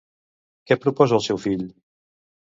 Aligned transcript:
Què 0.71 0.77
proposa 0.85 1.15
el 1.19 1.23
seu 1.27 1.41
fill? 1.45 1.69